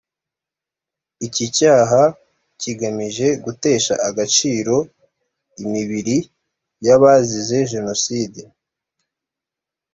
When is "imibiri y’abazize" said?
5.63-7.57